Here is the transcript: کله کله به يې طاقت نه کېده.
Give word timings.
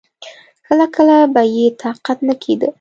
کله 0.65 0.85
کله 0.95 1.17
به 1.33 1.41
يې 1.55 1.65
طاقت 1.81 2.17
نه 2.27 2.35
کېده. 2.41 2.69